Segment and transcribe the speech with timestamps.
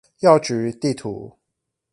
[0.21, 1.37] 藥局地圖